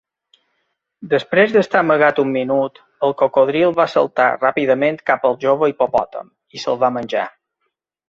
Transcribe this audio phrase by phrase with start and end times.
[1.11, 6.67] Després d'estar amagat un minut, el cocodril va saltar ràpidament cap al jove hipopòtam i
[6.67, 7.33] se'l va menjar.